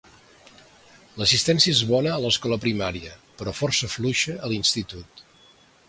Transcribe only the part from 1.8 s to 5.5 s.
bona a l'escola primària però força fluixa a l'institut.